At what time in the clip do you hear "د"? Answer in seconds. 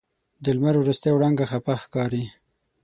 0.43-0.45